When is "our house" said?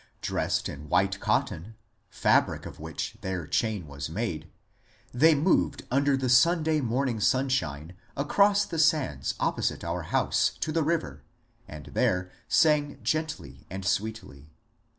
9.83-10.53